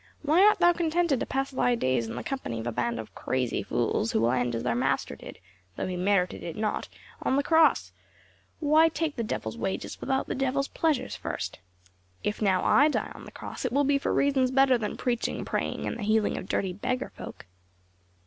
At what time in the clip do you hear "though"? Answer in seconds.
5.75-5.85